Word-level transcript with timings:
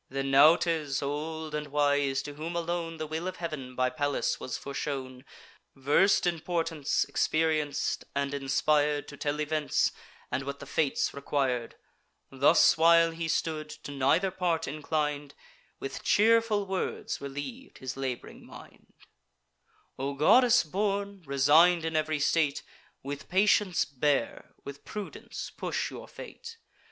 Then 0.09 0.31
Nautes, 0.31 1.03
old 1.03 1.53
and 1.53 1.67
wise, 1.67 2.23
to 2.23 2.33
whom 2.33 2.55
alone 2.55 2.97
The 2.97 3.05
will 3.05 3.27
of 3.27 3.35
Heav'n 3.35 3.75
by 3.75 3.91
Pallas 3.91 4.39
was 4.39 4.57
foreshown; 4.57 5.23
Vers'd 5.75 6.25
in 6.25 6.39
portents, 6.39 7.05
experienc'd, 7.05 8.05
and 8.15 8.33
inspir'd 8.33 9.07
To 9.09 9.15
tell 9.15 9.39
events, 9.39 9.91
and 10.31 10.41
what 10.43 10.57
the 10.59 10.65
fates 10.65 11.11
requir'd; 11.13 11.75
Thus 12.31 12.79
while 12.79 13.11
he 13.11 13.27
stood, 13.27 13.69
to 13.69 13.91
neither 13.91 14.31
part 14.31 14.65
inclin'd, 14.67 15.35
With 15.79 16.01
cheerful 16.01 16.65
words 16.65 17.19
reliev'd 17.19 17.77
his 17.77 17.95
lab'ring 17.95 18.43
mind: 18.43 18.91
"O 19.99 20.15
goddess 20.15 20.63
born, 20.63 21.21
resign'd 21.27 21.85
in 21.85 21.95
ev'ry 21.95 22.19
state, 22.19 22.63
With 23.03 23.29
patience 23.29 23.85
bear, 23.85 24.55
with 24.63 24.83
prudence 24.83 25.51
push 25.55 25.91
your 25.91 26.07
fate. 26.07 26.57